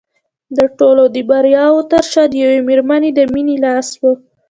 د 0.57 0.59
ټولو 0.79 1.03
د 1.15 1.17
بریاوو 1.29 1.87
تر 1.91 2.03
شا 2.11 2.23
د 2.29 2.33
یوې 2.43 2.59
مېرمنې 2.69 3.09
د 3.13 3.19
مینې 3.33 3.55
لاس 3.65 3.87
و 4.01 4.03